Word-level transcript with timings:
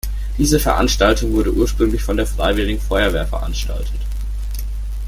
Diese 0.39 0.59
Veranstaltung 0.59 1.31
wurde 1.33 1.53
ursprünglich 1.53 2.01
von 2.01 2.17
der 2.17 2.25
Freiwilligen 2.25 2.81
Feuerwehr 2.81 3.27
veranstaltet. 3.27 3.99